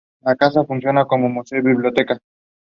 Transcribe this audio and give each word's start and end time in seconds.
Yet 0.25 0.37
it 0.41 0.45
is 0.47 0.57
also 0.57 0.73
an 0.73 0.97
expression 0.97 0.97
of 0.97 1.35
his 1.35 1.49
fear 1.51 1.69
of 1.69 1.83
death 1.83 1.85
and 1.87 1.95
decline. 1.95 2.19